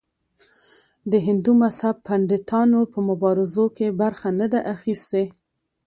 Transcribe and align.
د 1.11 1.13
هندو 1.27 1.51
مذهب 1.63 1.95
پنډتانو 2.07 2.79
په 2.93 2.99
مبارزو 3.09 3.65
کې 3.77 3.87
برخه 4.01 4.29
نه 4.39 4.47
ده 4.53 4.59
اخیستې. 4.75 5.23